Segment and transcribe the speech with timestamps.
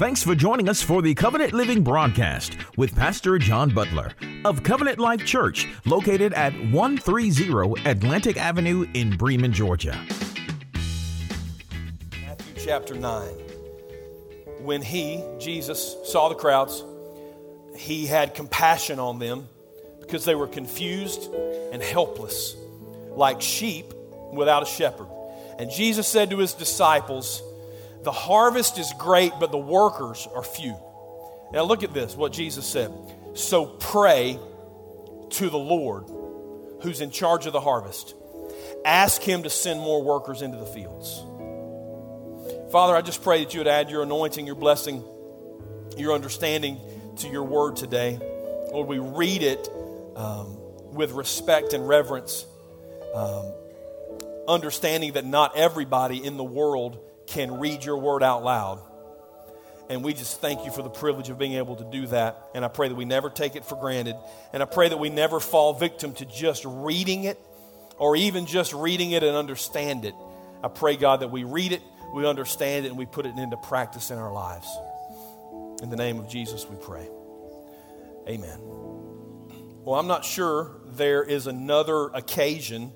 [0.00, 4.12] Thanks for joining us for the Covenant Living broadcast with Pastor John Butler
[4.46, 10.02] of Covenant Life Church, located at 130 Atlantic Avenue in Bremen, Georgia.
[12.22, 13.28] Matthew chapter 9.
[14.60, 16.82] When he, Jesus, saw the crowds,
[17.76, 19.46] he had compassion on them
[20.00, 21.30] because they were confused
[21.74, 22.56] and helpless,
[23.10, 23.92] like sheep
[24.32, 25.08] without a shepherd.
[25.58, 27.42] And Jesus said to his disciples,
[28.02, 30.76] the harvest is great, but the workers are few.
[31.52, 32.92] Now, look at this what Jesus said.
[33.34, 34.38] So pray
[35.30, 36.04] to the Lord
[36.82, 38.14] who's in charge of the harvest.
[38.84, 41.22] Ask him to send more workers into the fields.
[42.72, 45.04] Father, I just pray that you would add your anointing, your blessing,
[45.96, 46.80] your understanding
[47.16, 48.18] to your word today.
[48.72, 49.68] Lord, we read it
[50.16, 50.56] um,
[50.92, 52.46] with respect and reverence,
[53.14, 53.52] um,
[54.48, 56.98] understanding that not everybody in the world
[57.30, 58.80] can read your word out loud.
[59.88, 62.50] And we just thank you for the privilege of being able to do that.
[62.54, 64.14] And I pray that we never take it for granted.
[64.52, 67.40] And I pray that we never fall victim to just reading it
[67.98, 70.14] or even just reading it and understand it.
[70.62, 71.82] I pray, God, that we read it,
[72.14, 74.68] we understand it, and we put it into practice in our lives.
[75.82, 77.08] In the name of Jesus, we pray.
[78.28, 78.58] Amen.
[79.82, 82.92] Well, I'm not sure there is another occasion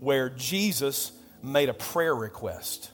[0.00, 2.91] where Jesus made a prayer request.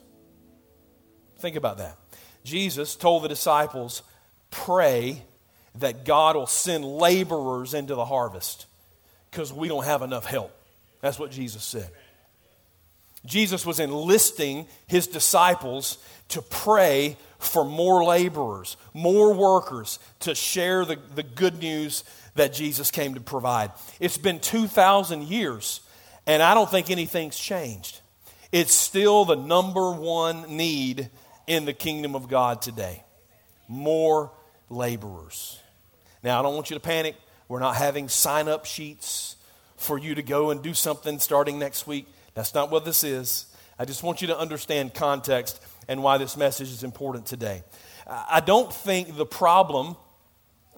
[1.39, 1.97] Think about that.
[2.45, 4.03] Jesus told the disciples,
[4.51, 5.23] pray
[5.77, 8.67] that God will send laborers into the harvest
[9.31, 10.53] because we don't have enough help.
[11.01, 11.91] That's what Jesus said.
[13.27, 20.99] Jesus was enlisting his disciples to pray for more laborers, more workers to share the,
[21.15, 22.05] the good news
[22.35, 23.71] that Jesus came to provide.
[24.01, 25.81] It's been 2,000 years,
[26.27, 28.01] and I don't think anything's changed.
[28.51, 31.11] It's still the number one need
[31.49, 33.03] in the kingdom of God today.
[33.67, 34.31] More
[34.69, 35.59] laborers.
[36.23, 37.17] Now, I don't want you to panic.
[37.49, 39.37] We're not having sign up sheets
[39.77, 42.07] for you to go and do something starting next week.
[42.35, 43.47] That's not what this is.
[43.79, 47.63] I just want you to understand context and why this message is important today.
[48.07, 49.97] I don't think the problem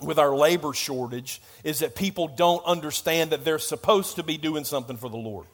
[0.01, 4.65] with our labor shortage is that people don't understand that they're supposed to be doing
[4.65, 5.47] something for the Lord.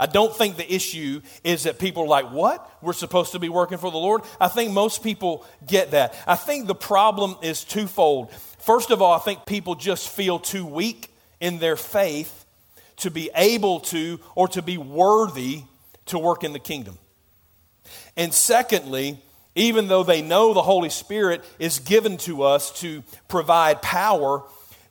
[0.00, 2.68] I don't think the issue is that people are like, what?
[2.80, 4.22] We're supposed to be working for the Lord?
[4.40, 6.14] I think most people get that.
[6.26, 8.32] I think the problem is twofold.
[8.60, 12.46] First of all, I think people just feel too weak in their faith
[12.96, 15.64] to be able to or to be worthy
[16.06, 16.96] to work in the kingdom.
[18.16, 19.18] And secondly,
[19.54, 24.44] even though they know the Holy Spirit is given to us to provide power,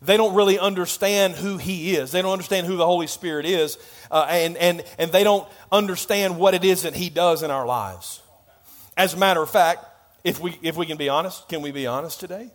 [0.03, 2.11] they don't really understand who He is.
[2.11, 3.79] They don't understand who the Holy Spirit is
[4.11, 7.65] uh, and, and, and they don't understand what it is that He does in our
[7.65, 8.21] lives.
[8.97, 9.85] As a matter of fact,
[10.23, 12.49] if we, if we can be honest, can we be honest today?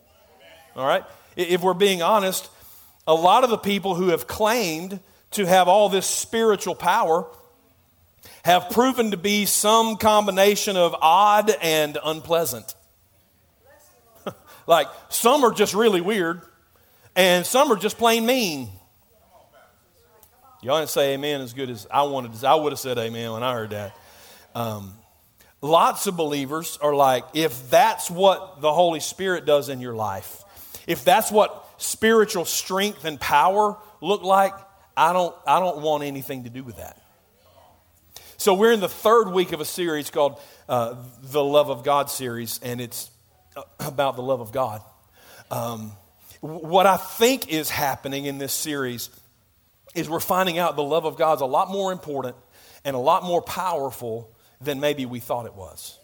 [0.76, 1.04] All right?
[1.36, 2.48] If we're being honest,
[3.06, 5.00] a lot of the people who have claimed
[5.32, 7.26] to have all this spiritual power
[8.44, 12.74] have proven to be some combination of odd and unpleasant.
[14.66, 16.42] like some are just really weird,
[17.16, 18.68] and some are just plain mean.
[20.64, 22.48] Y'all didn't say amen as good as I wanted to.
[22.48, 23.94] I would have said amen when I heard that.
[24.54, 24.94] Um,
[25.60, 30.42] lots of believers are like, if that's what the Holy Spirit does in your life,
[30.86, 34.54] if that's what spiritual strength and power look like,
[34.96, 36.98] I don't, I don't want anything to do with that.
[38.38, 40.94] So we're in the third week of a series called uh,
[41.24, 43.10] the Love of God series, and it's
[43.80, 44.80] about the love of God.
[45.50, 45.92] Um,
[46.40, 49.10] what I think is happening in this series
[49.94, 52.36] is we're finding out the love of God's a lot more important
[52.84, 54.30] and a lot more powerful
[54.60, 55.98] than maybe we thought it was.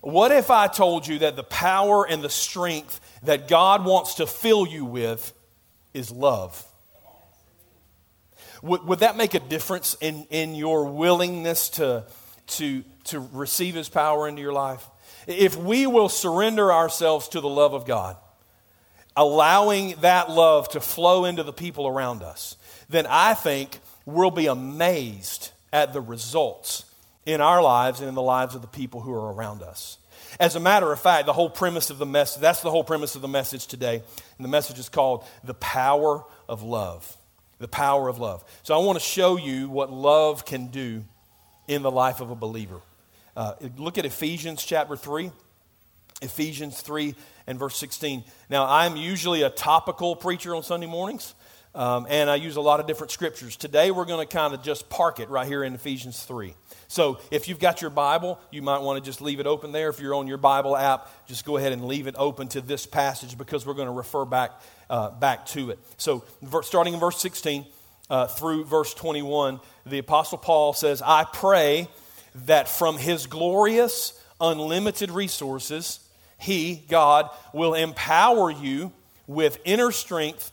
[0.00, 4.26] What if I told you that the power and the strength that God wants to
[4.26, 5.32] fill you with
[5.94, 6.66] is love?
[8.62, 12.04] Would, would that make a difference in, in your willingness to,
[12.48, 14.88] to, to receive His power into your life?
[15.26, 18.16] If we will surrender ourselves to the love of God,
[19.16, 22.56] allowing that love to flow into the people around us,
[22.92, 26.84] then I think we'll be amazed at the results
[27.24, 29.98] in our lives and in the lives of the people who are around us.
[30.40, 33.14] As a matter of fact, the whole premise of the message, that's the whole premise
[33.14, 33.96] of the message today.
[34.36, 37.16] And the message is called The Power of Love.
[37.58, 38.44] The Power of Love.
[38.62, 41.04] So I want to show you what love can do
[41.68, 42.80] in the life of a believer.
[43.36, 45.30] Uh, look at Ephesians chapter 3.
[46.22, 47.14] Ephesians 3
[47.46, 48.24] and verse 16.
[48.48, 51.34] Now, I'm usually a topical preacher on Sunday mornings,
[51.74, 53.56] um, and I use a lot of different scriptures.
[53.56, 56.54] Today, we're going to kind of just park it right here in Ephesians 3.
[56.88, 59.88] So, if you've got your Bible, you might want to just leave it open there.
[59.88, 62.84] If you're on your Bible app, just go ahead and leave it open to this
[62.84, 64.52] passage because we're going to refer back,
[64.90, 65.78] uh, back to it.
[65.96, 66.24] So,
[66.62, 67.64] starting in verse 16
[68.10, 71.88] uh, through verse 21, the Apostle Paul says, I pray
[72.46, 76.00] that from his glorious, unlimited resources,
[76.38, 78.92] he, God, will empower you
[79.26, 80.52] with inner strength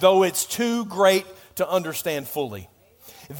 [0.00, 2.68] though it's too great to understand fully.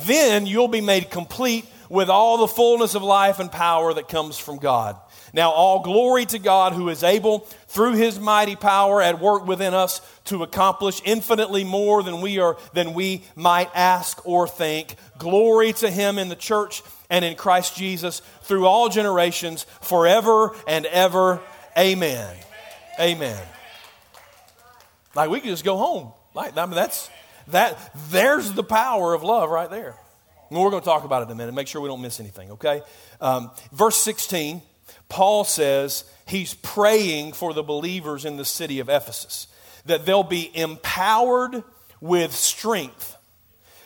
[0.06, 4.38] Then you'll be made complete with all the fullness of life and power that comes
[4.38, 4.96] from God.
[5.32, 9.74] Now, all glory to God who is able, through his mighty power at work within
[9.74, 14.96] us, to accomplish infinitely more than we, are, than we might ask or think.
[15.18, 20.86] Glory to him in the church and in Christ Jesus through all generations, forever and
[20.86, 21.40] ever.
[21.76, 22.34] Amen.
[22.98, 23.40] Amen.
[25.14, 26.12] Like we could just go home.
[26.38, 27.10] Like I mean, that's
[27.48, 27.76] that.
[28.10, 29.96] There's the power of love right there.
[30.50, 31.52] And we're going to talk about it in a minute.
[31.52, 32.52] Make sure we don't miss anything.
[32.52, 32.80] Okay.
[33.20, 34.62] Um, verse 16.
[35.08, 39.48] Paul says he's praying for the believers in the city of Ephesus
[39.86, 41.64] that they'll be empowered
[42.00, 43.16] with strength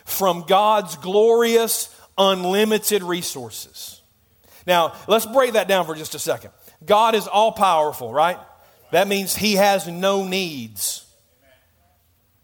[0.05, 1.89] from God's glorious,
[2.19, 3.99] unlimited resources.
[4.67, 6.51] Now, let's break that down for just a second.
[6.85, 8.37] God is all powerful, right?
[8.91, 11.03] That means he has no needs.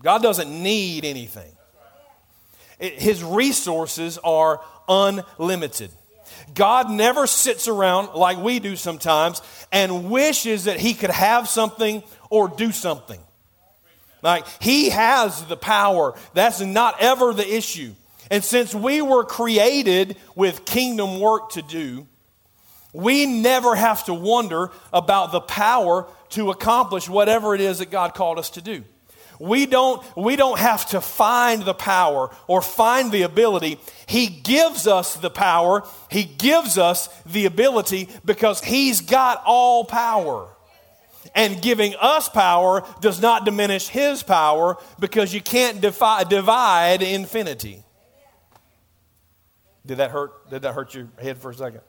[0.01, 1.51] God doesn't need anything.
[2.79, 5.91] His resources are unlimited.
[6.53, 9.41] God never sits around like we do sometimes
[9.71, 13.19] and wishes that he could have something or do something.
[14.21, 16.15] Like he has the power.
[16.33, 17.93] That's not ever the issue.
[18.31, 22.07] And since we were created with kingdom work to do,
[22.93, 28.13] we never have to wonder about the power to accomplish whatever it is that God
[28.13, 28.83] called us to do.
[29.39, 33.79] We don't, we don't have to find the power or find the ability.
[34.05, 40.49] He gives us the power, He gives us the ability because He's got all power.
[41.35, 47.83] And giving us power does not diminish His power because you can't defi- divide infinity.
[49.85, 50.49] Did that hurt?
[50.49, 51.81] Did that hurt your head for a second?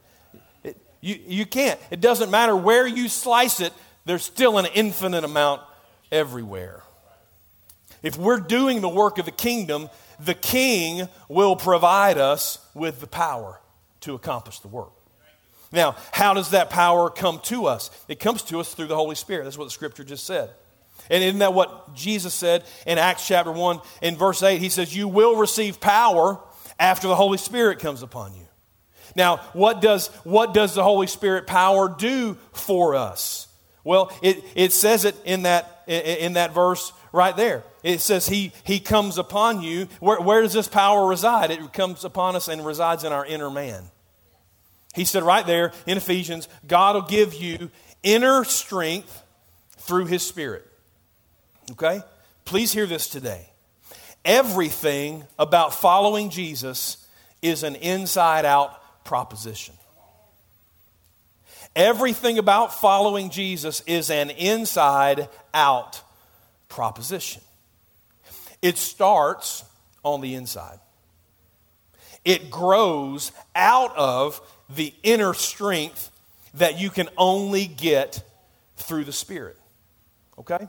[0.62, 1.80] It, you, you can't.
[1.90, 3.72] It doesn't matter where you slice it,
[4.04, 5.62] there's still an infinite amount
[6.12, 6.82] everywhere.
[8.02, 9.88] If we're doing the work of the kingdom,
[10.18, 13.60] the king will provide us with the power
[14.00, 14.92] to accomplish the work.
[15.72, 17.90] Now, how does that power come to us?
[18.08, 19.44] It comes to us through the Holy Spirit.
[19.44, 20.50] That's what the scripture just said.
[21.08, 24.58] And isn't that what Jesus said in Acts chapter 1 in verse 8?
[24.58, 26.40] He says, You will receive power
[26.78, 28.46] after the Holy Spirit comes upon you.
[29.16, 33.48] Now, what does, what does the Holy Spirit power do for us?
[33.82, 37.64] Well, it, it says it in that, in that verse right there.
[37.82, 39.88] It says he, he comes upon you.
[40.00, 41.50] Where, where does this power reside?
[41.50, 43.84] It comes upon us and resides in our inner man.
[44.94, 47.70] He said right there in Ephesians, God will give you
[48.02, 49.22] inner strength
[49.78, 50.66] through his spirit.
[51.72, 52.02] Okay?
[52.44, 53.46] Please hear this today.
[54.24, 57.06] Everything about following Jesus
[57.40, 59.74] is an inside out proposition.
[61.74, 66.02] Everything about following Jesus is an inside out
[66.68, 67.42] proposition.
[68.62, 69.64] It starts
[70.04, 70.78] on the inside,
[72.24, 76.10] it grows out of the inner strength
[76.54, 78.22] that you can only get
[78.76, 79.56] through the Spirit.
[80.38, 80.68] Okay?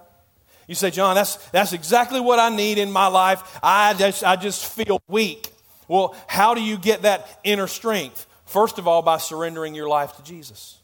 [0.67, 3.59] You say, John, that's, that's exactly what I need in my life.
[3.61, 5.49] I just, I just feel weak.
[5.87, 8.25] Well, how do you get that inner strength?
[8.45, 10.77] First of all, by surrendering your life to Jesus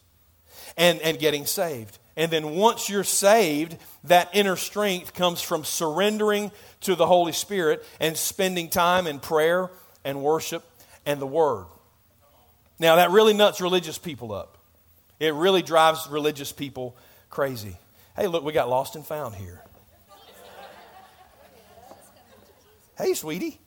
[0.76, 2.00] and, and getting saved.
[2.18, 7.86] And then once you're saved, that inner strength comes from surrendering to the Holy Spirit
[8.00, 9.70] and spending time in prayer
[10.04, 10.66] and worship
[11.06, 11.68] and the Word.
[12.80, 14.58] Now, that really nuts religious people up.
[15.20, 16.98] It really drives religious people
[17.30, 17.78] crazy.
[18.16, 19.62] Hey, look, we got lost and found here.
[22.98, 23.60] Hey, sweetie.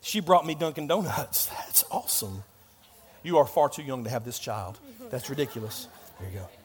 [0.00, 1.46] She brought me Dunkin' Donuts.
[1.66, 2.42] That's awesome.
[3.22, 4.80] You are far too young to have this child.
[5.10, 5.86] That's ridiculous.
[6.18, 6.61] There you go.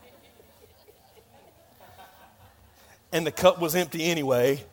[3.11, 4.63] And the cup was empty anyway,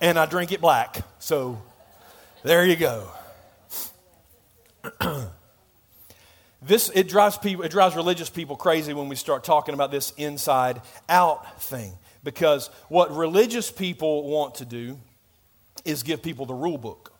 [0.00, 1.02] and I drank it black.
[1.18, 1.60] So
[2.42, 3.08] there you go.
[6.62, 10.12] this it drives people it drives religious people crazy when we start talking about this
[10.16, 11.92] inside out thing
[12.22, 14.98] because what religious people want to do
[15.84, 17.12] is give people the rule book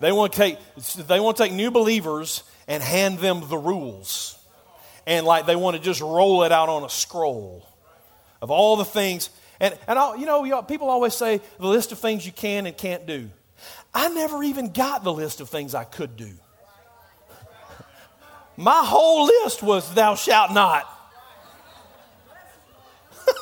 [0.00, 0.58] they want to take
[1.06, 4.38] they want to take new believers and hand them the rules
[5.06, 7.66] and like they want to just roll it out on a scroll
[8.46, 12.24] of all the things and, and you know people always say the list of things
[12.24, 13.28] you can and can't do
[13.92, 16.30] i never even got the list of things i could do
[18.56, 20.90] my whole list was thou shalt not.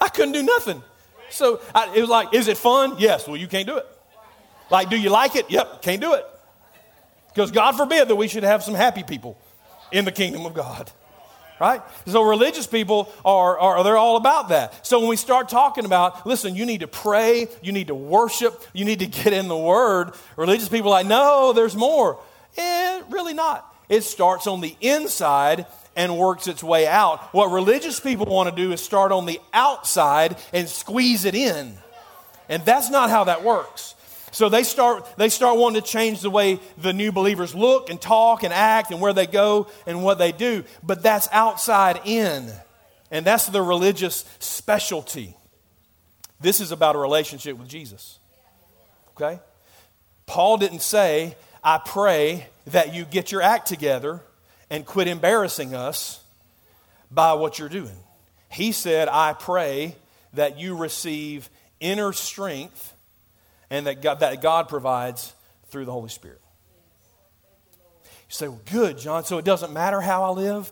[0.00, 0.82] I couldn't do nothing.
[1.30, 2.96] So I, it was like, is it fun?
[2.98, 3.26] Yes.
[3.26, 3.86] Well, you can't do it.
[4.70, 5.50] Like, do you like it?
[5.50, 6.24] Yep, can't do it.
[7.28, 9.38] Because God forbid that we should have some happy people
[9.90, 10.90] in the kingdom of God.
[11.60, 11.82] Right?
[12.06, 14.86] So religious people are, are they're all about that.
[14.86, 18.64] So when we start talking about, listen, you need to pray, you need to worship,
[18.72, 22.18] you need to get in the word, religious people are like, no, there's more.
[22.56, 23.66] Eh, really not.
[23.90, 27.20] It starts on the inside and works its way out.
[27.34, 31.76] What religious people want to do is start on the outside and squeeze it in.
[32.48, 33.94] And that's not how that works.
[34.30, 38.00] So they start, they start wanting to change the way the new believers look and
[38.00, 40.64] talk and act and where they go and what they do.
[40.82, 42.50] But that's outside in.
[43.10, 45.36] And that's the religious specialty.
[46.40, 48.18] This is about a relationship with Jesus.
[49.16, 49.40] Okay?
[50.26, 54.20] Paul didn't say, I pray that you get your act together
[54.70, 56.22] and quit embarrassing us
[57.10, 57.96] by what you're doing.
[58.48, 59.96] He said, I pray
[60.34, 62.94] that you receive inner strength
[63.70, 65.32] and that God, that God provides
[65.68, 66.40] through the Holy Spirit.
[68.04, 70.70] You say, well, good, John, so it doesn't matter how I live?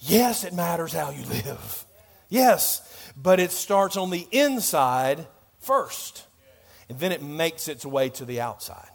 [0.00, 1.84] Yes, it matters how you live.
[2.28, 5.26] Yes, but it starts on the inside
[5.58, 6.26] first,
[6.88, 8.88] and then it makes its way to the outside.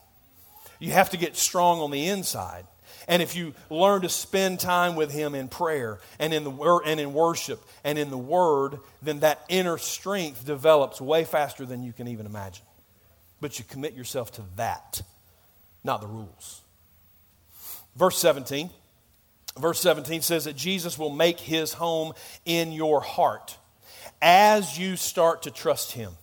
[0.80, 2.66] You have to get strong on the inside.
[3.08, 7.00] And if you learn to spend time with Him in prayer and in, the, and
[7.00, 11.94] in worship and in the Word, then that inner strength develops way faster than you
[11.94, 12.66] can even imagine.
[13.46, 15.04] But you commit yourself to that,
[15.84, 16.62] not the rules.
[17.96, 18.72] Verse 17.
[19.56, 23.60] Verse 17 says that Jesus will make his home in your heart
[24.20, 26.14] as you start to trust him.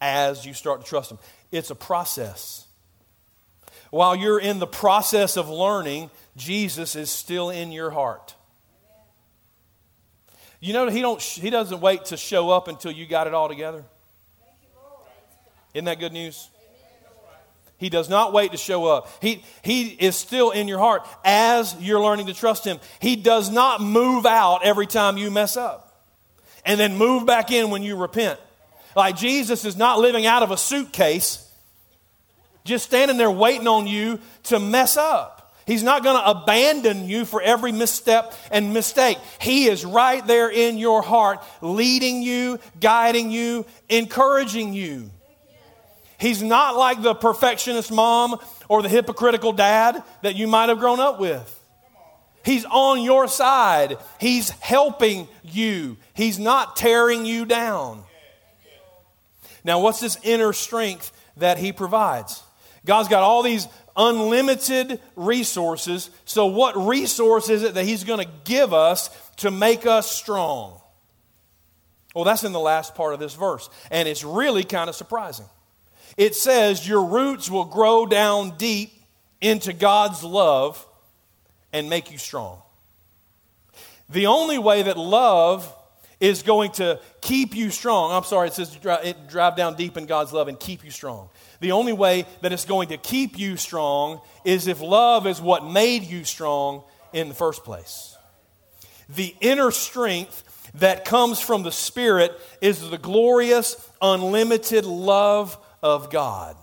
[0.00, 1.18] As you start to trust him.
[1.52, 2.66] It's a process.
[3.90, 8.34] While you're in the process of learning, Jesus is still in your heart.
[10.60, 13.50] You know, he, don't, he doesn't wait to show up until you got it all
[13.50, 13.84] together.
[15.74, 16.48] Isn't that good news?
[17.78, 19.08] He does not wait to show up.
[19.22, 22.80] He, he is still in your heart as you're learning to trust Him.
[23.00, 26.02] He does not move out every time you mess up
[26.64, 28.40] and then move back in when you repent.
[28.96, 31.44] Like Jesus is not living out of a suitcase
[32.68, 35.54] just standing there waiting on you to mess up.
[35.66, 39.18] He's not going to abandon you for every misstep and mistake.
[39.40, 45.10] He is right there in your heart, leading you, guiding you, encouraging you.
[46.18, 51.00] He's not like the perfectionist mom or the hypocritical dad that you might have grown
[51.00, 51.54] up with.
[52.44, 53.98] He's on your side.
[54.20, 55.96] He's helping you.
[56.14, 58.02] He's not tearing you down.
[59.64, 62.42] Now, what's this inner strength that He provides?
[62.86, 66.10] God's got all these unlimited resources.
[66.24, 70.80] So, what resource is it that He's going to give us to make us strong?
[72.14, 73.68] Well, that's in the last part of this verse.
[73.90, 75.46] And it's really kind of surprising.
[76.18, 78.92] It says, Your roots will grow down deep
[79.40, 80.84] into God's love
[81.72, 82.60] and make you strong.
[84.10, 85.72] The only way that love
[86.18, 88.76] is going to keep you strong, I'm sorry, it says
[89.28, 91.28] drive down deep in God's love and keep you strong.
[91.60, 95.64] The only way that it's going to keep you strong is if love is what
[95.64, 96.82] made you strong
[97.12, 98.16] in the first place.
[99.08, 106.56] The inner strength that comes from the Spirit is the glorious, unlimited love of God.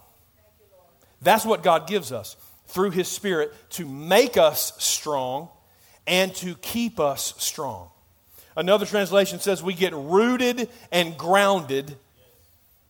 [1.21, 2.35] That's what God gives us
[2.67, 5.49] through His Spirit to make us strong
[6.07, 7.89] and to keep us strong.
[8.57, 11.97] Another translation says we get rooted and grounded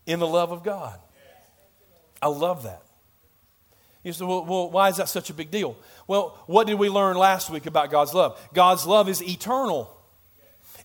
[0.05, 0.99] in the love of God.
[2.21, 2.81] I love that.
[4.03, 5.75] You say, well, well, why is that such a big deal?
[6.07, 8.39] Well, what did we learn last week about God's love?
[8.53, 9.91] God's love is eternal.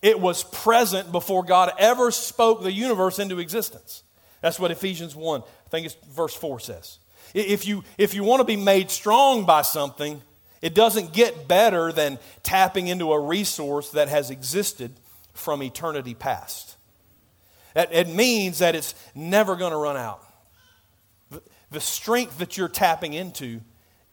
[0.00, 4.02] It was present before God ever spoke the universe into existence.
[4.40, 6.98] That's what Ephesians 1, I think it's verse 4 says.
[7.34, 10.22] If you, if you want to be made strong by something,
[10.62, 14.92] It doesn't get better than tapping into a resource that has existed
[15.32, 16.76] from eternity past.
[17.74, 20.22] It means that it's never going to run out.
[21.70, 23.60] The strength that you're tapping into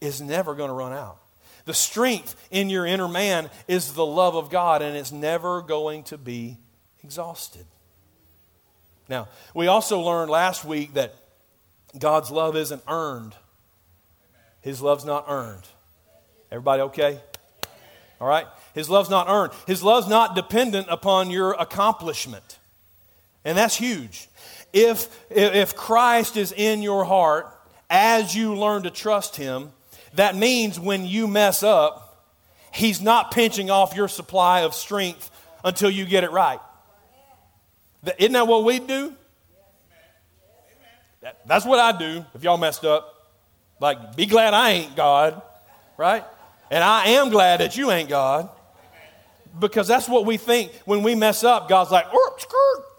[0.00, 1.18] is never going to run out.
[1.64, 6.04] The strength in your inner man is the love of God, and it's never going
[6.04, 6.56] to be
[7.02, 7.66] exhausted.
[9.08, 11.14] Now, we also learned last week that
[11.98, 13.34] God's love isn't earned,
[14.60, 15.64] His love's not earned.
[16.50, 17.20] Everybody okay?
[18.20, 18.46] All right?
[18.74, 19.52] His love's not earned.
[19.66, 22.58] His love's not dependent upon your accomplishment.
[23.44, 24.28] And that's huge.
[24.72, 27.46] If, if Christ is in your heart
[27.90, 29.72] as you learn to trust Him,
[30.14, 32.26] that means when you mess up,
[32.72, 35.30] He's not pinching off your supply of strength
[35.64, 36.60] until you get it right.
[38.18, 39.14] Isn't that what we do?
[41.46, 43.14] That's what I do if y'all messed up.
[43.80, 45.40] Like, be glad I ain't God,
[45.96, 46.24] right?
[46.70, 48.48] And I am glad that you ain't God.
[49.58, 51.68] Because that's what we think when we mess up.
[51.68, 52.06] God's like.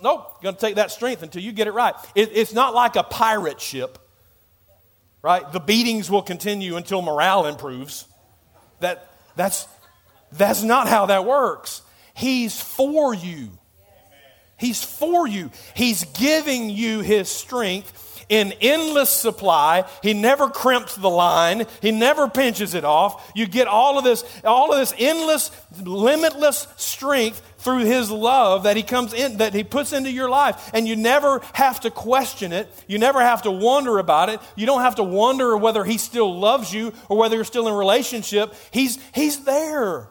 [0.01, 1.93] Nope, going to take that strength until you get it right.
[2.15, 3.97] It, it's not like a pirate ship,
[5.21, 5.49] right?
[5.51, 8.05] The beatings will continue until morale improves.
[8.79, 9.67] That, that's,
[10.31, 11.81] that's not how that works.
[12.13, 13.49] He's for you.
[14.59, 15.51] He's for you.
[15.73, 19.85] He's giving you his strength in endless supply.
[20.03, 21.65] He never crimps the line.
[21.81, 23.31] He never pinches it off.
[23.35, 25.51] You get all of this, all of this endless,
[25.81, 30.69] limitless strength through his love that he comes in, that he puts into your life.
[30.73, 32.69] And you never have to question it.
[32.87, 34.39] You never have to wonder about it.
[34.55, 37.73] You don't have to wonder whether he still loves you or whether you're still in
[37.73, 38.53] relationship.
[38.71, 40.07] He's, he's there.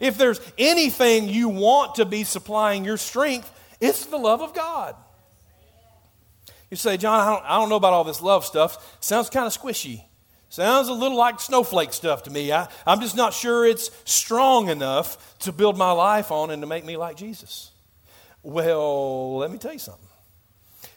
[0.00, 3.50] If there's anything you want to be supplying your strength,
[3.80, 4.94] it's the love of God.
[6.70, 8.96] You say, John, I don't, I don't know about all this love stuff.
[9.00, 10.02] Sounds kind of squishy.
[10.48, 12.52] Sounds a little like snowflake stuff to me.
[12.52, 16.66] I, I'm just not sure it's strong enough to build my life on and to
[16.66, 17.70] make me like Jesus.
[18.42, 20.06] Well, let me tell you something.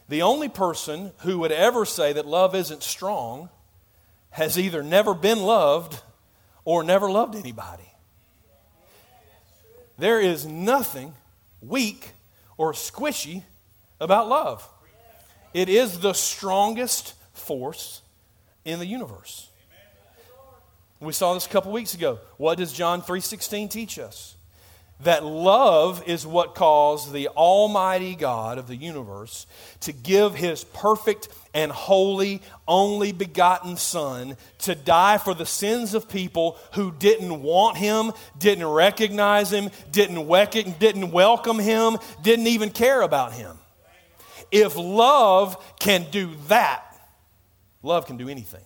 [0.07, 3.49] The only person who would ever say that love isn't strong
[4.31, 5.99] has either never been loved
[6.63, 7.88] or never loved anybody.
[9.99, 11.13] There is nothing
[11.61, 12.13] weak
[12.57, 13.43] or squishy
[13.99, 14.67] about love.
[15.53, 18.01] It is the strongest force
[18.63, 19.49] in the universe.
[21.01, 22.19] We saw this a couple weeks ago.
[22.37, 24.35] What does John 3:16 teach us?
[25.01, 29.47] That love is what caused the almighty God of the universe
[29.81, 36.09] to give his perfect and holy only begotten son to die for the sins of
[36.09, 40.27] people who didn't want him, didn't recognize him, didn't,
[40.79, 43.57] didn't welcome him, didn't even care about him.
[44.51, 46.83] If love can do that,
[47.83, 48.65] love can do anything,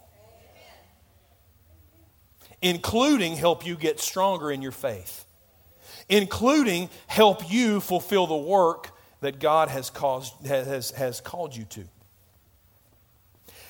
[2.62, 5.23] including help you get stronger in your faith,
[6.10, 11.84] including help you fulfill the work that God has, caused, has, has called you to.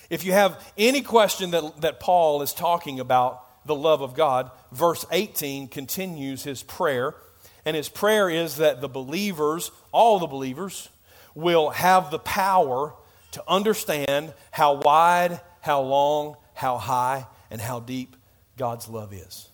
[0.09, 4.51] If you have any question that, that Paul is talking about the love of God,
[4.71, 7.15] verse 18 continues his prayer.
[7.65, 10.89] And his prayer is that the believers, all the believers,
[11.33, 12.93] will have the power
[13.31, 18.15] to understand how wide, how long, how high, and how deep
[18.57, 19.49] God's love is.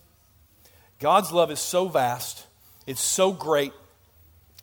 [1.00, 2.46] God's love is so vast,
[2.90, 3.72] it's so great,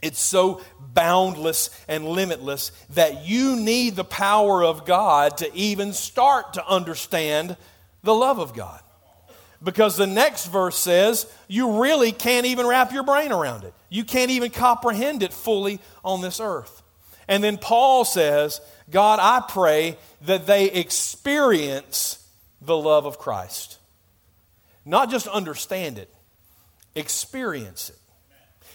[0.02, 0.60] it's so
[0.92, 7.56] boundless and limitless that you need the power of God to even start to understand
[8.02, 8.80] the love of God.
[9.62, 13.72] Because the next verse says you really can't even wrap your brain around it.
[13.90, 16.82] You can't even comprehend it fully on this earth.
[17.28, 18.60] And then Paul says,
[18.90, 22.28] God, I pray that they experience
[22.60, 23.78] the love of Christ.
[24.84, 26.12] Not just understand it,
[26.96, 27.98] experience it.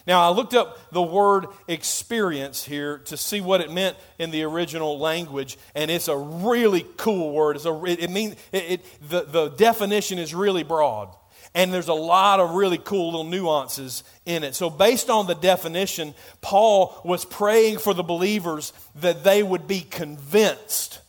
[0.08, 4.44] Now, I looked up the word experience here to see what it meant in the
[4.44, 7.56] original language, and it's a really cool word.
[7.56, 11.16] It's a, it, it means it, it, the, the definition is really broad.
[11.54, 14.56] And there's a lot of really cool little nuances in it.
[14.56, 19.82] So, based on the definition, Paul was praying for the believers that they would be
[19.82, 21.02] convinced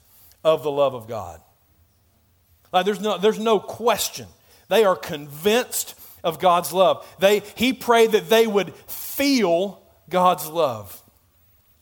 [0.42, 1.40] of the love of God.
[2.72, 4.26] Like, there's no, there's no question.
[4.68, 7.06] They are convinced of God's love.
[7.18, 11.02] They, he prayed that they would feel God's love.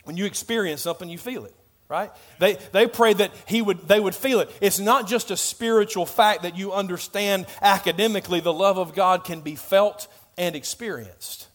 [0.04, 1.54] When you experience something, you feel it
[1.90, 2.12] right?
[2.38, 4.56] They, they prayed that he would, they would feel it.
[4.60, 9.40] It's not just a spiritual fact that you understand academically, the love of God can
[9.40, 10.06] be felt
[10.38, 11.48] and experienced.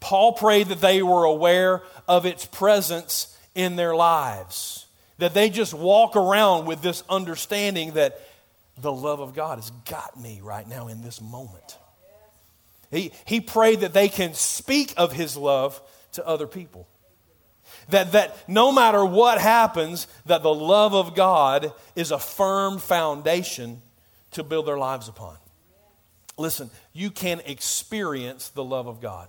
[0.00, 4.86] Paul prayed that they were aware of its presence in their lives,
[5.18, 8.20] that they just walk around with this understanding that
[8.76, 11.78] the love of God has got me right now in this moment.
[12.90, 15.80] He, he prayed that they can speak of his love
[16.12, 16.88] to other people.
[17.88, 23.82] That, that no matter what happens, that the love of God is a firm foundation
[24.32, 25.36] to build their lives upon.
[26.36, 29.28] Listen, you can experience the love of God.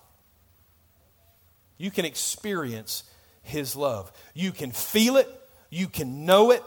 [1.77, 3.03] You can experience
[3.41, 4.11] His love.
[4.33, 5.29] You can feel it,
[5.69, 6.63] you can know it.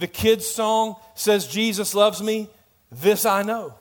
[0.00, 2.48] The kids' song says, Jesus loves me.
[2.90, 3.74] This I know.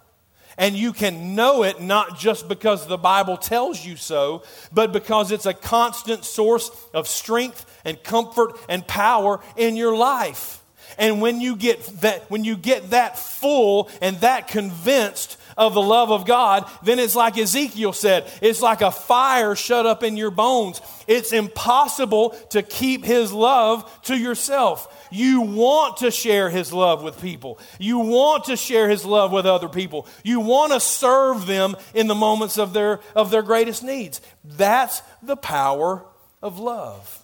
[0.58, 5.32] And you can know it not just because the Bible tells you so, but because
[5.32, 10.62] it's a constant source of strength and comfort and power in your life.
[10.98, 15.82] And when you get that, when you get that full and that convinced of the
[15.82, 20.18] love of God, then it's like Ezekiel said, it's like a fire shut up in
[20.18, 20.82] your bones.
[21.08, 24.99] It's impossible to keep his love to yourself.
[25.10, 27.60] You want to share His love with people.
[27.80, 30.08] You want to share His love with other people.
[30.24, 34.22] You want to serve them in the moments of their, of their greatest needs.
[34.44, 36.06] That's the power
[36.42, 37.24] of love.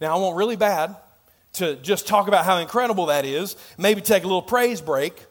[0.00, 0.94] Now, I want really bad
[1.54, 5.26] to just talk about how incredible that is, maybe take a little praise break,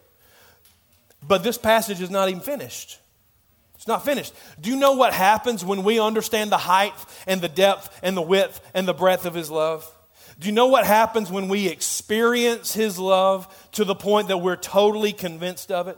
[1.26, 3.00] but this passage is not even finished.
[3.78, 4.34] It's not finished.
[4.60, 6.94] Do you know what happens when we understand the height
[7.28, 9.90] and the depth and the width and the breadth of His love?
[10.40, 14.56] Do you know what happens when we experience His love to the point that we're
[14.56, 15.98] totally convinced of it?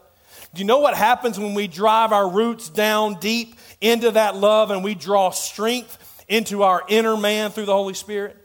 [0.53, 4.71] Do you know what happens when we drive our roots down deep into that love
[4.71, 8.35] and we draw strength into our inner man through the Holy Spirit?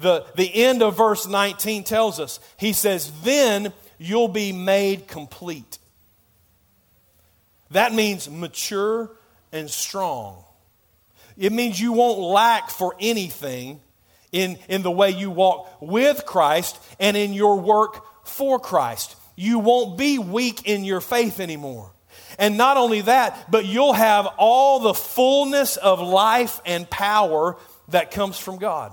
[0.00, 5.78] The, the end of verse 19 tells us, He says, Then you'll be made complete.
[7.70, 9.10] That means mature
[9.52, 10.44] and strong.
[11.36, 13.80] It means you won't lack for anything
[14.32, 19.16] in, in the way you walk with Christ and in your work for Christ.
[19.36, 21.92] You won't be weak in your faith anymore.
[22.38, 27.56] And not only that, but you'll have all the fullness of life and power
[27.88, 28.92] that comes from God.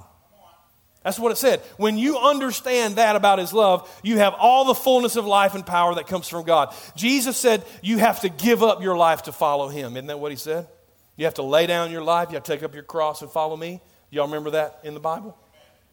[1.07, 1.61] That's what it said.
[1.77, 5.65] When you understand that about His love, you have all the fullness of life and
[5.65, 6.75] power that comes from God.
[6.97, 9.93] Jesus said you have to give up your life to follow Him.
[9.93, 10.67] Isn't that what He said?
[11.15, 13.31] You have to lay down your life, you have to take up your cross and
[13.31, 13.79] follow me.
[14.09, 15.37] Y'all remember that in the Bible?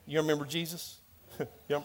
[0.05, 0.98] You remember Jesus?
[1.68, 1.85] yep.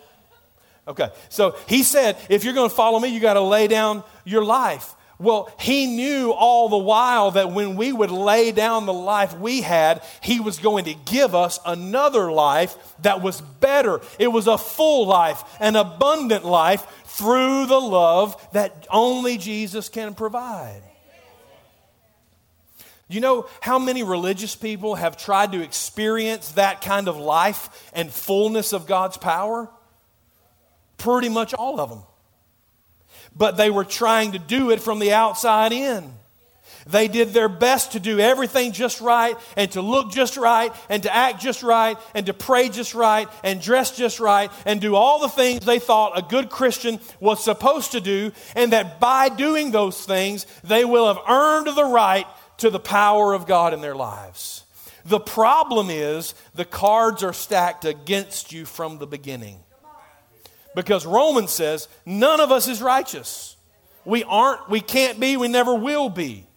[0.88, 4.04] Okay, so He said if you're going to follow me, you got to lay down
[4.26, 4.96] your life.
[5.20, 9.62] Well, he knew all the while that when we would lay down the life we
[9.62, 14.00] had, he was going to give us another life that was better.
[14.18, 20.16] It was a full life, an abundant life through the love that only Jesus can
[20.16, 20.82] provide.
[23.10, 28.10] You know how many religious people have tried to experience that kind of life and
[28.10, 29.70] fullness of God's power?
[30.98, 32.04] Pretty much all of them
[33.36, 36.14] but they were trying to do it from the outside in.
[36.88, 41.04] They did their best to do everything just right and to look just right and
[41.04, 44.96] to act just right and to pray just right and dress just right and do
[44.96, 49.30] all the things they thought a good Christian was supposed to do, and that by
[49.30, 52.26] doing those things, they will have earned the right
[52.58, 54.64] to the power of God in their lives.
[55.06, 59.60] The problem is the cards are stacked against you from the beginning.
[60.80, 63.58] Because Romans says none of us is righteous.
[64.06, 66.48] We aren't, we can't be, we never will be.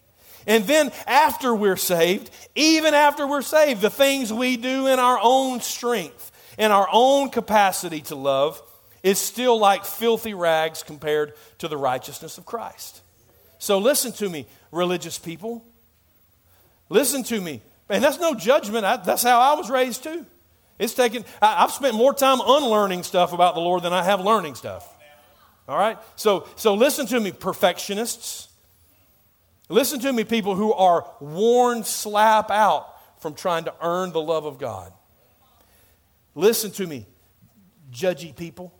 [0.47, 5.19] And then after we're saved, even after we're saved, the things we do in our
[5.21, 8.61] own strength, in our own capacity to love,
[9.03, 13.01] is still like filthy rags compared to the righteousness of Christ.
[13.59, 15.65] So listen to me, religious people.
[16.87, 17.61] Listen to me.
[17.89, 18.85] And that's no judgment.
[18.85, 20.25] I, that's how I was raised too.
[20.79, 24.21] It's taken, I, have spent more time unlearning stuff about the Lord than I have
[24.21, 24.89] learning stuff.
[25.67, 25.97] All right?
[26.15, 28.49] So, so listen to me, perfectionists.
[29.69, 32.89] Listen to me, people who are worn slap out
[33.21, 34.91] from trying to earn the love of God.
[36.35, 37.05] Listen to me,
[37.91, 38.73] judgy people.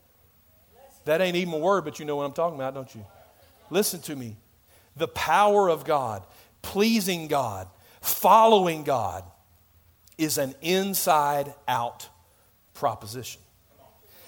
[1.06, 3.06] That ain't even a word, but you know what I'm talking about, don't you?
[3.69, 4.36] Listen to me.
[4.95, 6.23] The power of God,
[6.62, 7.67] pleasing God,
[8.01, 9.23] following God,
[10.17, 12.10] is an inside out
[12.73, 13.41] proposition.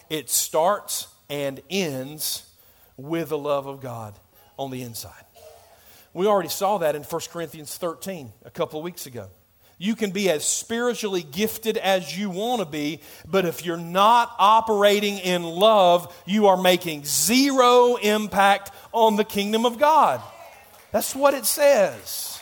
[0.09, 2.49] It starts and ends
[2.97, 4.13] with the love of God
[4.57, 5.11] on the inside.
[6.13, 9.27] We already saw that in 1 Corinthians 13 a couple of weeks ago.
[9.77, 14.33] You can be as spiritually gifted as you want to be, but if you're not
[14.39, 20.21] operating in love, you are making zero impact on the kingdom of God.
[20.91, 22.34] That's what it says.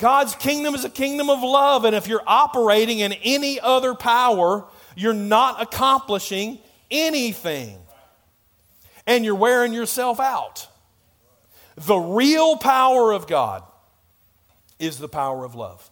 [0.00, 4.64] God's kingdom is a kingdom of love, and if you're operating in any other power,
[4.96, 6.58] you're not accomplishing
[6.90, 7.76] anything.
[9.06, 10.68] and you're wearing yourself out.
[11.76, 13.64] The real power of God
[14.78, 15.90] is the power of love.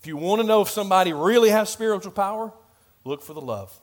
[0.00, 2.52] If you want to know if somebody really has spiritual power,
[3.04, 3.76] look for the love.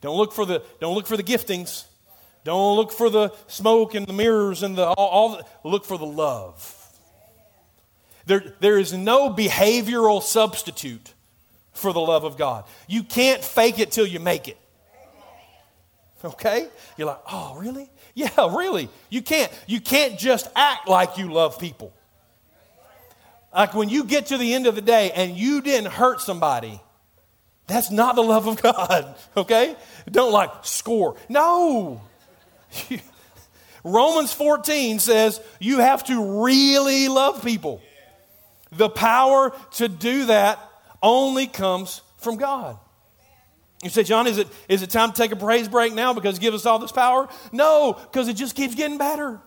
[0.00, 1.84] Don't look for the, don't look for the giftings.
[2.44, 5.98] Don't look for the smoke and the mirrors and the all, all the, look for
[5.98, 6.76] the love.
[8.26, 11.14] There, there is no behavioral substitute
[11.72, 12.64] for the love of God.
[12.86, 14.58] You can't fake it till you make it.
[16.24, 16.68] Okay?
[16.96, 17.90] You're like, oh, really?
[18.14, 18.88] Yeah, really.
[19.08, 19.50] You can't.
[19.66, 21.92] You can't just act like you love people.
[23.54, 26.80] Like when you get to the end of the day and you didn't hurt somebody,
[27.66, 29.14] that's not the love of God.
[29.36, 29.76] Okay?
[30.10, 31.16] Don't like score.
[31.28, 32.00] No.
[33.84, 37.80] Romans 14 says you have to really love people.
[38.72, 40.58] The power to do that
[41.02, 42.78] only comes from God.
[43.82, 46.38] You say, John, is it, is it time to take a praise break now because
[46.38, 47.28] give us all this power?
[47.50, 49.40] No, because it just keeps getting better.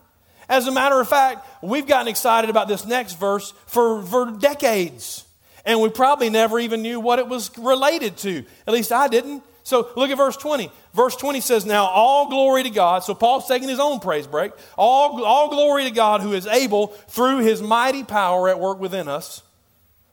[0.49, 5.25] As a matter of fact, we've gotten excited about this next verse for, for decades.
[5.65, 8.43] And we probably never even knew what it was related to.
[8.67, 9.43] At least I didn't.
[9.63, 10.69] So look at verse 20.
[10.93, 13.03] Verse 20 says, Now all glory to God.
[13.03, 14.51] So Paul's taking his own praise break.
[14.77, 19.07] All, all glory to God who is able, through his mighty power at work within
[19.07, 19.41] us.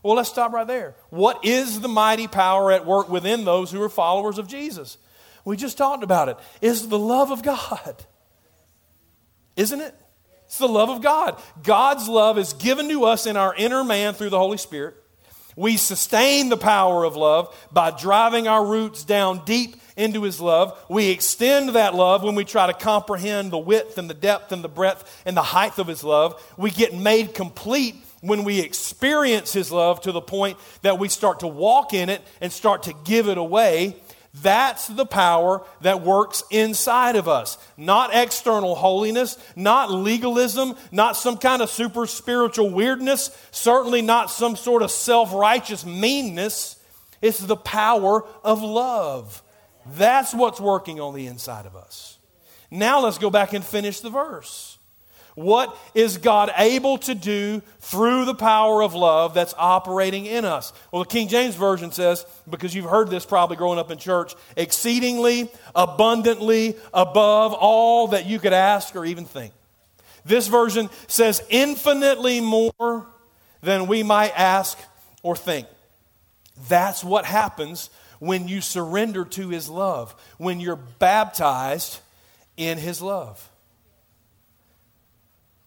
[0.03, 0.95] Well, let's stop right there.
[1.11, 4.97] What is the mighty power at work within those who are followers of Jesus?
[5.45, 6.37] We just talked about it.
[6.63, 7.97] It's the love of God.
[9.57, 9.95] Isn't it?
[10.47, 11.41] It's the love of God.
[11.63, 14.95] God's love is given to us in our inner man through the Holy Spirit.
[15.57, 20.79] We sustain the power of love by driving our roots down deep into His love.
[20.89, 24.65] We extend that love when we try to comprehend the width and the depth and
[24.65, 26.43] the breadth and the height of His love.
[26.57, 31.41] We get made complete when we experience His love to the point that we start
[31.41, 33.97] to walk in it and start to give it away.
[34.33, 37.59] That's the power that works inside of us.
[37.77, 44.55] Not external holiness, not legalism, not some kind of super spiritual weirdness, certainly not some
[44.55, 46.77] sort of self righteous meanness.
[47.21, 49.43] It's the power of love.
[49.85, 52.19] That's what's working on the inside of us.
[52.71, 54.70] Now let's go back and finish the verse.
[55.41, 60.71] What is God able to do through the power of love that's operating in us?
[60.93, 64.35] Well, the King James Version says, because you've heard this probably growing up in church,
[64.55, 69.55] exceedingly, abundantly, above all that you could ask or even think.
[70.27, 73.07] This version says, infinitely more
[73.63, 74.79] than we might ask
[75.23, 75.67] or think.
[76.69, 82.01] That's what happens when you surrender to His love, when you're baptized
[82.59, 83.50] in His love.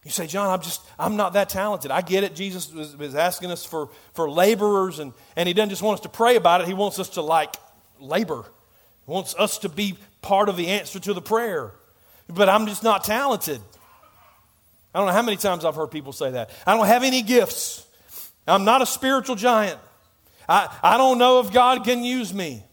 [0.03, 1.89] You say, John, I'm just, I'm not that talented.
[1.89, 2.35] I get it.
[2.35, 6.03] Jesus was, was, asking us for, for laborers, and, and he doesn't just want us
[6.03, 6.67] to pray about it.
[6.67, 7.55] He wants us to like
[7.99, 8.43] labor.
[9.05, 11.71] He wants us to be part of the answer to the prayer.
[12.27, 13.61] But I'm just not talented.
[14.93, 16.51] I don't know how many times I've heard people say that.
[16.67, 17.85] I don't have any gifts.
[18.45, 19.79] I'm not a spiritual giant.
[20.47, 22.63] I, I don't know if God can use me.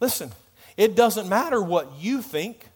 [0.00, 0.32] Listen,
[0.76, 2.66] it doesn't matter what you think,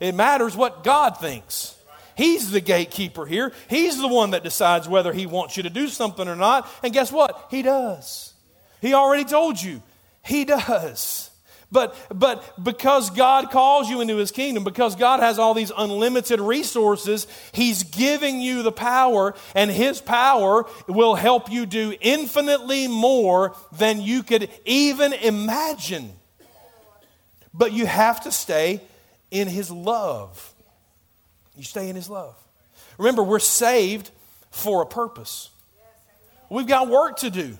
[0.00, 1.75] it matters what God thinks.
[2.16, 3.52] He's the gatekeeper here.
[3.68, 6.68] He's the one that decides whether he wants you to do something or not.
[6.82, 7.48] And guess what?
[7.50, 8.32] He does.
[8.80, 9.82] He already told you.
[10.24, 11.30] He does.
[11.70, 16.40] But, but because God calls you into his kingdom, because God has all these unlimited
[16.40, 23.54] resources, he's giving you the power, and his power will help you do infinitely more
[23.72, 26.12] than you could even imagine.
[27.52, 28.80] But you have to stay
[29.30, 30.54] in his love.
[31.56, 32.34] You stay in His love.
[32.98, 34.10] Remember, we're saved
[34.50, 35.50] for a purpose.
[36.48, 37.56] We've got work to do.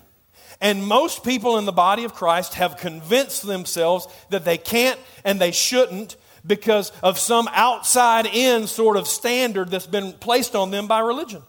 [0.60, 5.38] And most people in the body of Christ have convinced themselves that they can't and
[5.38, 10.86] they shouldn't because of some outside in sort of standard that's been placed on them
[10.86, 11.42] by religion.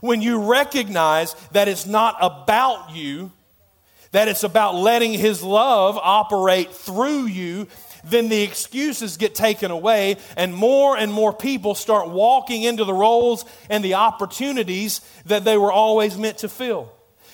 [0.00, 3.32] When you recognize that it's not about you,
[4.12, 7.68] that it's about letting His love operate through you
[8.06, 12.94] then the excuses get taken away, and more and more people start walking into the
[12.94, 16.92] roles and the opportunities that they were always meant to fill.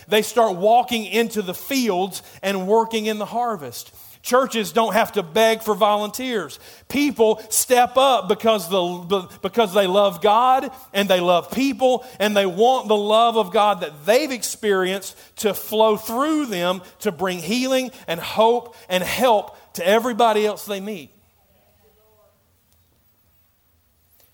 [0.09, 3.95] They start walking into the fields and working in the harvest.
[4.23, 6.61] Churches don't have to beg for volunteers.
[6.89, 12.47] People step up because, the, because they love God and they love people and they
[12.47, 17.91] want the love of God that they've experienced to flow through them to bring healing
[18.07, 21.11] and hope and help to everybody else they meet.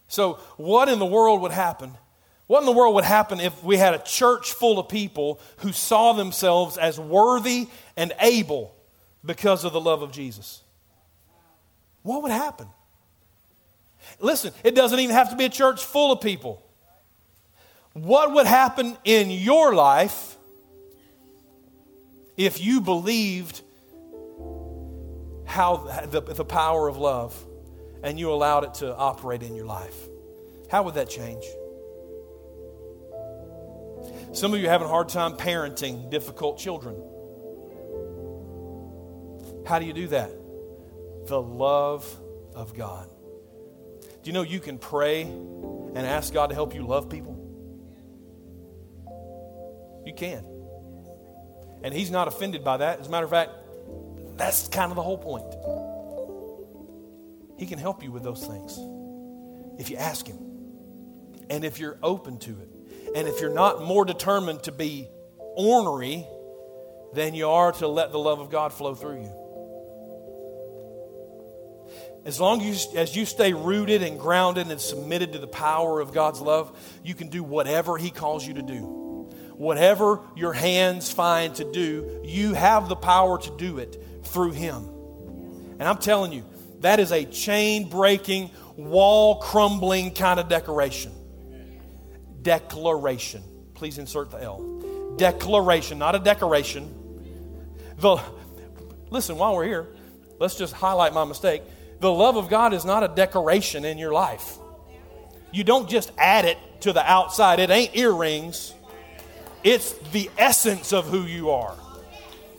[0.09, 1.93] So, what in the world would happen?
[2.47, 5.71] What in the world would happen if we had a church full of people who
[5.71, 8.75] saw themselves as worthy and able
[9.23, 10.63] because of the love of Jesus?
[12.03, 12.69] What would happen?
[14.19, 16.63] Listen, it doesn't even have to be a church full of people.
[17.93, 20.37] What would happen in your life
[22.39, 23.61] if you believed
[25.49, 25.79] how
[26.11, 27.35] the, the power of love
[28.03, 29.97] and you allowed it to operate in your life?
[30.71, 31.43] How would that change?
[34.33, 36.97] Some of you having a hard time parenting difficult children.
[39.67, 40.31] How do you do that?
[41.27, 42.07] The love
[42.55, 43.09] of God.
[44.23, 47.37] Do you know you can pray and ask God to help you love people?
[50.05, 50.45] You can.
[51.83, 53.01] And He's not offended by that.
[53.01, 53.51] As a matter of fact,
[54.39, 55.45] that's kind of the whole point.
[57.59, 58.79] He can help you with those things
[59.81, 60.39] if you ask Him
[61.51, 62.69] and if you're open to it.
[63.15, 65.09] And if you're not more determined to be
[65.57, 66.27] ornery
[67.15, 69.33] than you are to let the love of God flow through you.
[72.25, 76.01] As long as you, as you stay rooted and grounded and submitted to the power
[76.01, 79.31] of God's love, you can do whatever He calls you to do.
[79.57, 84.89] Whatever your hands find to do, you have the power to do it through Him.
[85.79, 86.45] And I'm telling you,
[86.81, 91.13] that is a chain breaking, wall crumbling kind of decoration
[92.43, 93.43] declaration.
[93.75, 95.15] Please insert the L.
[95.17, 96.95] Declaration, not a decoration.
[97.99, 98.21] The,
[99.11, 99.87] listen, while we're here,
[100.39, 101.63] let's just highlight my mistake.
[102.01, 104.57] The love of God is not a decoration in your life.
[105.53, 108.73] You don't just add it to the outside, it ain't earrings,
[109.65, 111.75] it's the essence of who you are.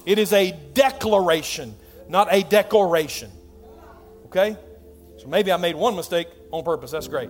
[0.05, 1.75] It is a declaration,
[2.07, 3.31] not a decoration.
[4.25, 4.57] Okay?
[5.17, 6.91] So maybe I made one mistake on purpose.
[6.91, 7.29] That's great.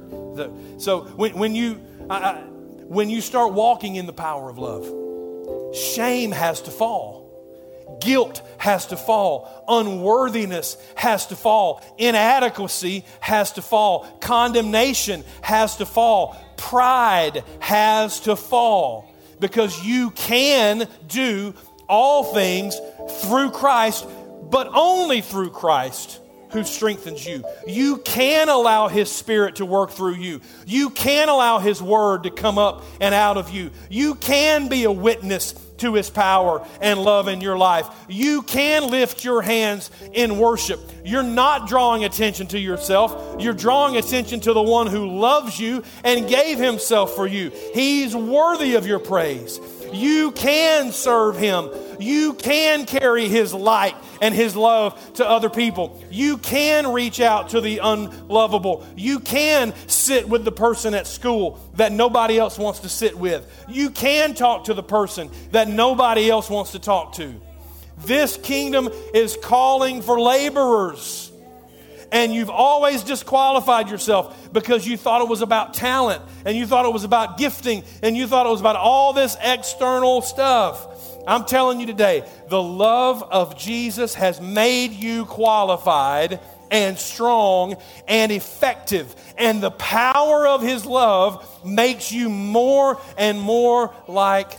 [0.77, 1.79] So when, when you
[2.09, 2.35] I,
[2.89, 7.19] when you start walking in the power of love, shame has to fall.
[8.01, 9.63] Guilt has to fall.
[9.67, 11.83] Unworthiness has to fall.
[11.97, 14.05] Inadequacy has to fall.
[14.21, 16.35] Condemnation has to fall.
[16.57, 19.13] Pride has to fall.
[19.39, 21.53] Because you can do
[21.89, 22.79] all things
[23.23, 24.07] through Christ,
[24.49, 26.21] but only through Christ
[26.51, 27.43] who strengthens you.
[27.67, 30.41] You can allow His Spirit to work through you.
[30.65, 33.71] You can allow His Word to come up and out of you.
[33.89, 37.87] You can be a witness to His power and love in your life.
[38.07, 40.79] You can lift your hands in worship.
[41.05, 45.83] You're not drawing attention to yourself, you're drawing attention to the one who loves you
[46.03, 47.51] and gave Himself for you.
[47.73, 49.59] He's worthy of your praise.
[49.93, 51.69] You can serve Him.
[51.99, 56.01] You can carry His light and His love to other people.
[56.09, 58.85] You can reach out to the unlovable.
[58.95, 63.65] You can sit with the person at school that nobody else wants to sit with.
[63.67, 67.39] You can talk to the person that nobody else wants to talk to.
[67.99, 71.28] This kingdom is calling for laborers
[72.11, 76.85] and you've always disqualified yourself because you thought it was about talent and you thought
[76.85, 80.87] it was about gifting and you thought it was about all this external stuff.
[81.27, 86.39] I'm telling you today, the love of Jesus has made you qualified
[86.71, 87.75] and strong
[88.07, 89.15] and effective.
[89.37, 94.51] And the power of his love makes you more and more like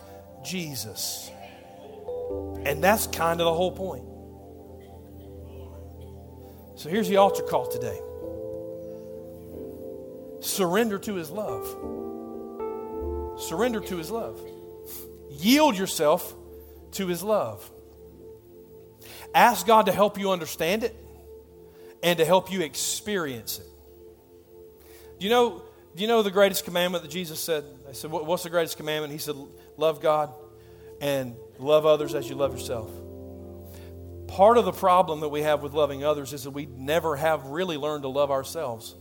[0.44, 1.30] Jesus.
[2.64, 4.09] And that's kind of the whole point.
[6.80, 8.00] So here's the altar call today
[10.40, 11.66] surrender to his love.
[13.38, 14.40] Surrender to his love.
[15.28, 16.34] Yield yourself
[16.92, 17.70] to his love.
[19.34, 20.96] Ask God to help you understand it
[22.02, 23.66] and to help you experience it.
[25.18, 25.62] Do you know,
[25.94, 27.62] do you know the greatest commandment that Jesus said?
[27.90, 29.12] I said, What's the greatest commandment?
[29.12, 29.36] He said,
[29.76, 30.32] Love God
[30.98, 32.90] and love others as you love yourself.
[34.30, 37.46] Part of the problem that we have with loving others is that we never have
[37.46, 38.94] really learned to love ourselves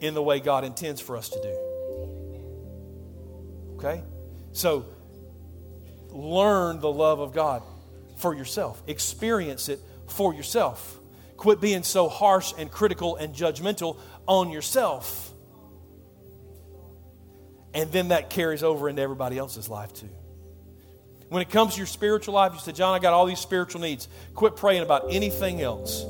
[0.00, 1.56] in the way God intends for us to do.
[3.76, 4.02] Okay?
[4.52, 4.86] So,
[6.10, 7.62] learn the love of God
[8.16, 10.98] for yourself, experience it for yourself.
[11.36, 15.32] Quit being so harsh and critical and judgmental on yourself.
[17.72, 20.10] And then that carries over into everybody else's life too.
[21.28, 23.80] When it comes to your spiritual life, you say, John, I got all these spiritual
[23.80, 24.08] needs.
[24.34, 26.04] Quit praying about anything else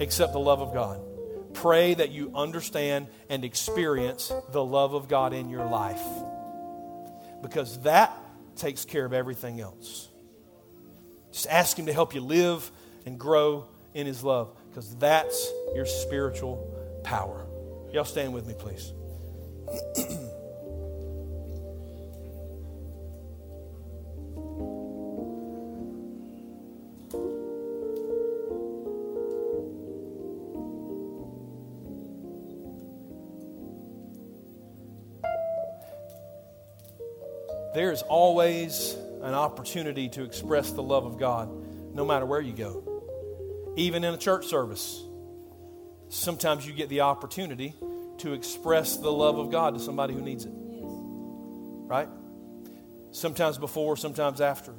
[0.00, 1.00] except the love of God.
[1.54, 6.02] Pray that you understand and experience the love of God in your life
[7.42, 8.16] because that
[8.56, 10.08] takes care of everything else.
[11.32, 12.70] Just ask Him to help you live
[13.04, 17.46] and grow in His love because that's your spiritual power.
[17.92, 18.92] Y'all stand with me, please.
[37.74, 41.48] there's always an opportunity to express the love of God
[41.94, 43.72] no matter where you go.
[43.76, 45.02] Even in a church service,
[46.08, 47.74] sometimes you get the opportunity
[48.18, 50.52] to express the love of God to somebody who needs it.
[50.52, 52.08] Right?
[53.12, 54.74] Sometimes before, sometimes after.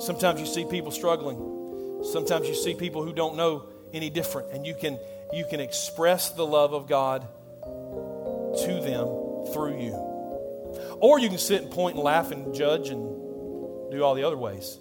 [0.00, 2.04] Sometimes you see people struggling.
[2.04, 4.98] Sometimes you see people who don't know any different and you can
[5.32, 7.26] you can express the love of God
[7.62, 10.07] to them through you.
[11.00, 14.36] Or you can sit and point and laugh and judge and do all the other
[14.36, 14.78] ways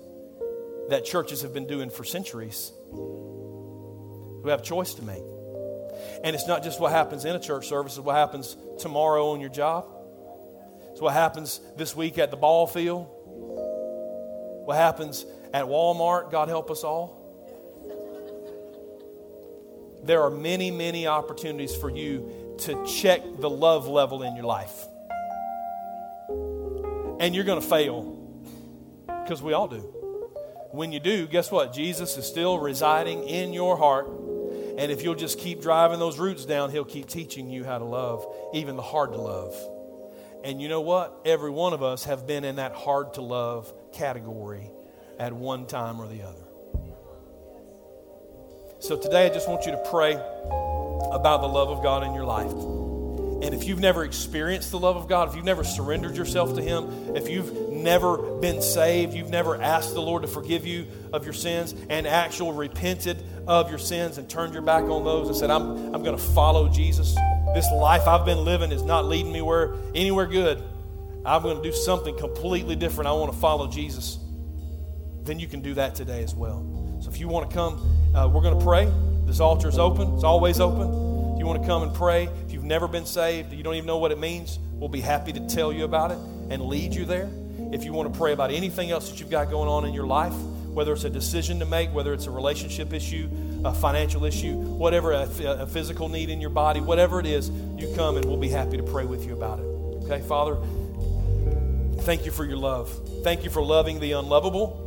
[0.89, 2.71] that churches have been doing for centuries.
[2.91, 5.23] Who have choice to make.
[6.23, 9.41] And it's not just what happens in a church service, it's what happens tomorrow on
[9.41, 9.85] your job.
[10.91, 13.07] It's what happens this week at the ball field.
[14.65, 17.15] What happens at Walmart, God help us all.
[20.03, 24.85] There are many, many opportunities for you to check the love level in your life.
[27.19, 28.03] And you're going to fail
[29.23, 29.79] because we all do.
[30.71, 31.73] When you do, guess what?
[31.73, 34.07] Jesus is still residing in your heart.
[34.07, 37.85] And if you'll just keep driving those roots down, He'll keep teaching you how to
[37.85, 39.55] love, even the hard to love.
[40.43, 41.21] And you know what?
[41.25, 44.69] Every one of us have been in that hard to love category
[45.19, 46.43] at one time or the other.
[48.79, 52.25] So today I just want you to pray about the love of God in your
[52.25, 52.76] life.
[53.41, 56.61] And if you've never experienced the love of God, if you've never surrendered yourself to
[56.61, 61.23] Him, if you've never been saved, you've never asked the Lord to forgive you of
[61.23, 65.37] your sins and actually repented of your sins and turned your back on those and
[65.37, 67.15] said, I'm, I'm going to follow Jesus.
[67.53, 70.63] This life I've been living is not leading me where, anywhere good.
[71.25, 73.07] I'm going to do something completely different.
[73.07, 74.19] I want to follow Jesus.
[75.23, 76.99] Then you can do that today as well.
[77.01, 78.91] So if you want to come, uh, we're going to pray.
[79.25, 82.29] This altar is open, it's always open If you want to come and pray,
[82.67, 85.71] never been saved, you don't even know what it means, we'll be happy to tell
[85.71, 86.17] you about it
[86.49, 87.29] and lead you there.
[87.71, 90.05] If you want to pray about anything else that you've got going on in your
[90.05, 93.27] life, whether it's a decision to make, whether it's a relationship issue,
[93.65, 97.91] a financial issue, whatever, a, a physical need in your body, whatever it is, you
[97.95, 99.63] come and we'll be happy to pray with you about it.
[100.05, 100.55] Okay, Father,
[102.01, 102.89] thank you for your love.
[103.23, 104.83] Thank you for loving the unlovable.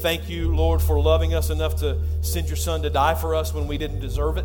[0.00, 3.54] Thank you, Lord, for loving us enough to send your Son to die for us
[3.54, 4.44] when we didn't deserve it.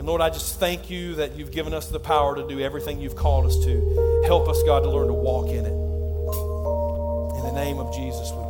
[0.00, 3.02] And Lord, I just thank you that you've given us the power to do everything
[3.02, 4.22] you've called us to.
[4.24, 5.76] Help us, God, to learn to walk in it.
[7.36, 8.49] In the name of Jesus, we.